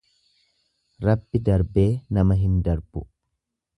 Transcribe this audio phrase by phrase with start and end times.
[1.07, 1.87] Rabbi darbee
[2.19, 3.05] nama hin darbu.